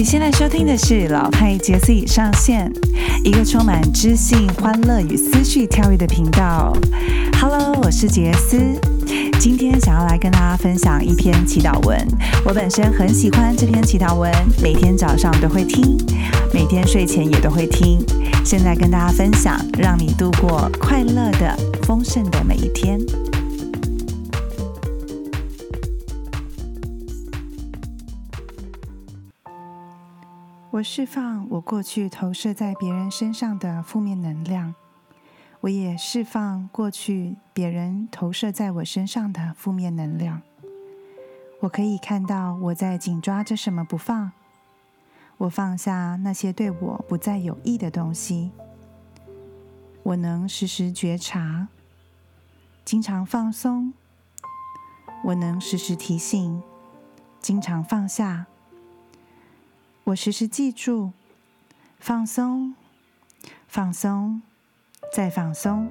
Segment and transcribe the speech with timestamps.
[0.00, 2.72] 你现在收听的是老派杰斯已上线，
[3.22, 6.72] 一个充满知性、欢乐与思绪跳跃的频道。
[7.38, 8.58] Hello，我是杰斯，
[9.38, 11.98] 今天想要来跟大家分享一篇祈祷文。
[12.46, 14.32] 我本身很喜欢这篇祈祷文，
[14.62, 15.98] 每天早上都会听，
[16.54, 18.02] 每天睡前也都会听。
[18.42, 22.89] 现在跟大家分享，让你度过快乐的、丰盛的每一天。
[30.80, 34.74] 我释放我过去投射在别人身上的负面能量，
[35.60, 40.40] 我也释放过去别人投射在我身上的负面能量。
[41.60, 44.32] 我可以看到我在紧抓着什么不放，
[45.36, 48.50] 我放下那些对我不再有益的东西。
[50.02, 51.68] 我能时时觉察，
[52.86, 53.92] 经常放松。
[55.24, 56.62] 我能时时提醒，
[57.38, 58.46] 经常放下。
[60.10, 61.12] 我时时记住，
[62.00, 62.74] 放松，
[63.68, 64.42] 放松，
[65.12, 65.88] 再放松，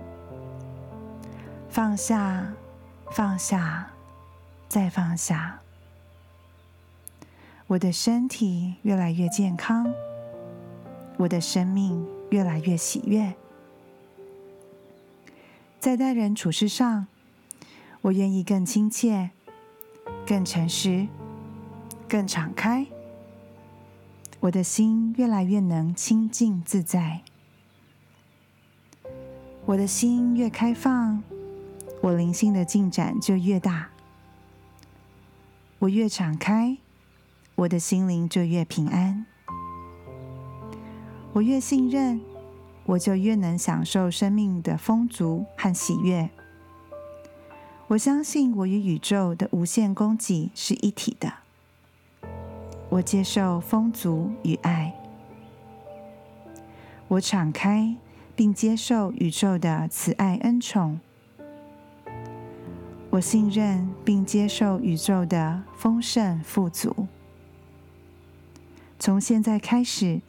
[1.69, 2.53] 放下，
[3.11, 3.91] 放下，
[4.67, 5.61] 再放下。
[7.67, 9.93] 我的身体越来越健康，
[11.15, 13.33] 我的生命越来越喜悦。
[15.79, 17.07] 在待人处事上，
[18.01, 19.29] 我愿意更亲切、
[20.27, 21.07] 更诚实、
[22.09, 22.85] 更敞开。
[24.41, 27.23] 我的心越来越能清净自在，
[29.65, 31.21] 我的心越开放，
[31.99, 33.89] 我灵性的进展就越大。
[35.79, 36.77] 我越敞开，
[37.55, 39.25] 我的心灵就越平安。
[41.33, 42.21] 我越信任，
[42.85, 46.29] 我就越能享受生命的丰足和喜悦。
[47.87, 51.38] 我相信我与宇宙的无限供给是一体的。
[52.89, 54.95] 我接受丰足与爱，
[57.07, 57.95] 我敞开
[58.35, 60.99] 并接受宇宙的慈爱恩宠，
[63.11, 67.05] 我信任并接受宇宙的丰盛富足。
[68.97, 70.21] 从现在开始，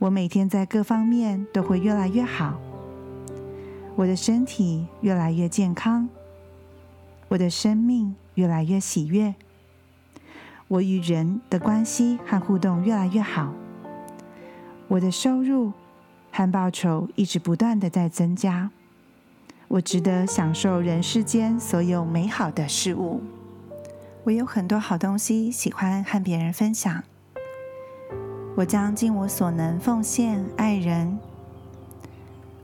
[0.00, 2.58] 我每天在各方面都会越来越好，
[3.94, 6.08] 我的身体越来越健康，
[7.28, 9.36] 我的生命越来越喜悦。
[10.68, 13.52] 我与人的关系和互动越来越好，
[14.88, 15.72] 我的收入
[16.32, 18.68] 和报酬一直不断的在增加，
[19.68, 23.22] 我值得享受人世间所有美好的事物。
[24.24, 27.04] 我有很多好东西，喜欢和别人分享。
[28.56, 31.16] 我将尽我所能奉献爱人，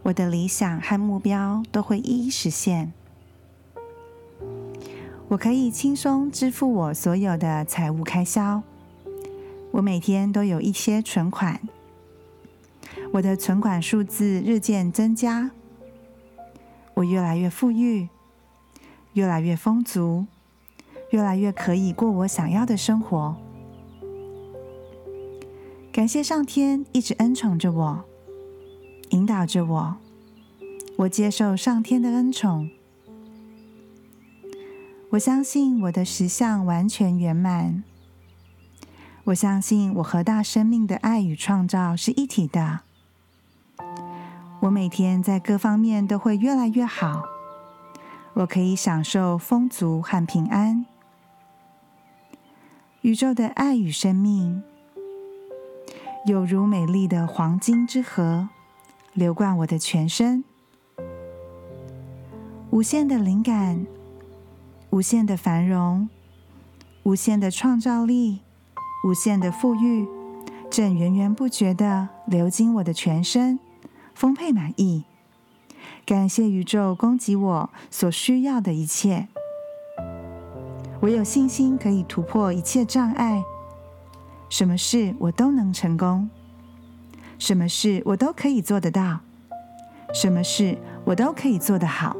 [0.02, 2.92] 我的理想和目标都会一一实现。
[5.32, 8.62] 我可以轻松支付我所有的财务开销。
[9.70, 11.58] 我每天都有一些存款，
[13.12, 15.50] 我的存款数字日渐增加。
[16.92, 18.10] 我越来越富裕，
[19.14, 20.26] 越来越丰足，
[21.12, 23.34] 越来越可以过我想要的生活。
[25.90, 28.04] 感谢上天一直恩宠着我，
[29.12, 29.96] 引导着我。
[30.96, 32.68] 我接受上天的恩宠。
[35.12, 37.84] 我相信我的实相完全圆满。
[39.24, 42.80] 我相信我和大生命的爱与创造是一体的。
[44.60, 47.24] 我每天在各方面都会越来越好。
[48.32, 50.86] 我可以享受丰足和平安。
[53.02, 54.62] 宇宙的爱与生命，
[56.24, 58.48] 有如美丽的黄金之河，
[59.12, 60.42] 流贯我的全身。
[62.70, 63.84] 无限的灵感。
[64.92, 66.10] 无限的繁荣，
[67.04, 68.40] 无限的创造力，
[69.06, 70.06] 无限的富裕，
[70.70, 73.58] 正源源不绝的流经我的全身，
[74.14, 75.04] 丰沛满意。
[76.04, 79.28] 感谢宇宙供给我所需要的一切。
[81.00, 83.42] 我有信心可以突破一切障碍，
[84.50, 86.28] 什么事我都能成功，
[87.38, 89.20] 什么事我都可以做得到，
[90.12, 92.14] 什么事我都可以做得好。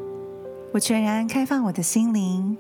[0.73, 2.57] 我全然开放我的心灵，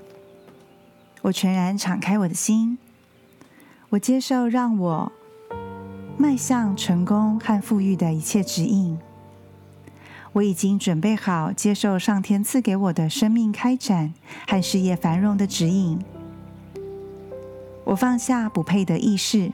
[1.23, 2.77] 我全然敞开我的心，
[3.89, 5.11] 我接受让我
[6.19, 8.99] 迈向成功和富裕的一切指引。
[10.35, 14.13] 我已经准备好接受上天赐给我的生命开展
[14.47, 15.99] 和事业繁荣的指引。
[17.85, 19.53] 我放下不配的意识，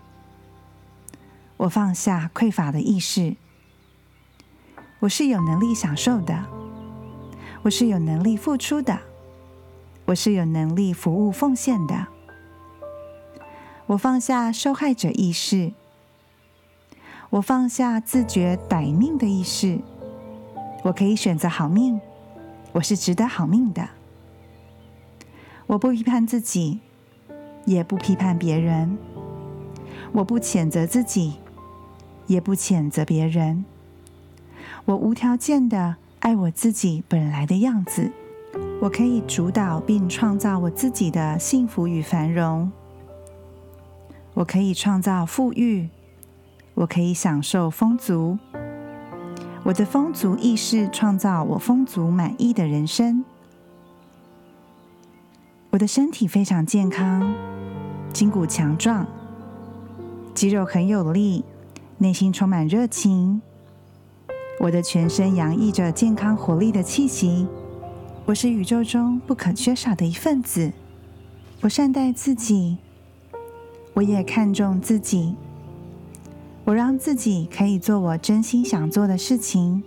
[1.59, 3.37] 我放下匮乏的意识。
[4.99, 6.58] 我是有能力享受的。
[7.69, 8.99] 我是有能力付出的，
[10.07, 12.07] 我是有能力服务奉献的。
[13.85, 15.75] 我放下受害者意识，
[17.29, 19.81] 我放下自觉歹命的意识，
[20.83, 22.01] 我可以选择好命，
[22.73, 23.87] 我是值得好命的。
[25.67, 26.81] 我不批判自己，
[27.67, 28.97] 也不批判别人，
[30.13, 31.35] 我不谴责自己，
[32.29, 33.67] 也不谴责别人。
[34.87, 35.97] 我无条件的
[36.29, 38.13] 爱我自己本来的样子。
[38.83, 42.71] 我可以主导并创造我自己的幸福与繁荣。
[44.35, 45.89] 我可以创造富裕，
[46.75, 48.39] 我可以享受丰足。
[49.63, 53.25] 我的丰足意识创造我丰足满意的人生。
[55.71, 57.35] 我的身体非常健康，
[58.13, 59.07] 筋骨强壮，
[60.35, 61.43] 肌肉很有力，
[61.97, 63.41] 内心充满热情。
[64.61, 67.47] 我的全身洋溢着健康活力的气息。
[68.25, 70.73] 我是宇宙中不可缺少的一份子。
[71.61, 72.77] 我善待自己，
[73.95, 75.37] 我也看重自己。
[76.65, 79.83] 我让自己可以做我真心想做的事情。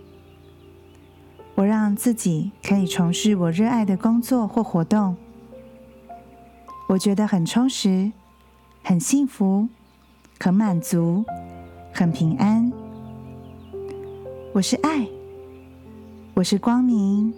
[1.54, 5.14] 我让自己可以从事我热爱的工作或活动。
[6.88, 8.10] 我觉得很充实，
[8.82, 9.68] 很幸福，
[10.40, 11.24] 很满足，
[11.92, 12.72] 很平安。
[14.54, 15.08] 我是爱，
[16.34, 17.32] 我是光明。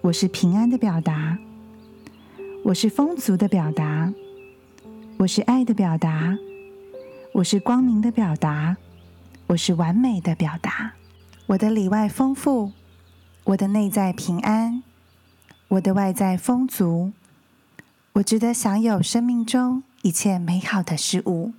[0.00, 1.38] 我是平安的表达，
[2.64, 4.12] 我是丰足的表达，
[5.18, 6.36] 我是爱的表达，
[7.32, 8.76] 我是光明的表达，
[9.46, 10.94] 我是完美的表达。
[11.46, 12.72] 我的里外丰富，
[13.44, 14.82] 我的内在平安，
[15.68, 17.12] 我的外在丰足，
[18.14, 21.52] 我值得享有生命中一切美好的事物。